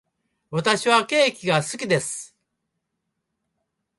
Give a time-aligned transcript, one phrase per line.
[0.49, 2.35] 私はケーキが好きです。